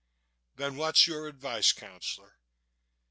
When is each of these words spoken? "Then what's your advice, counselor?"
"Then 0.55 0.77
what's 0.77 1.05
your 1.05 1.27
advice, 1.27 1.73
counselor?" 1.73 2.39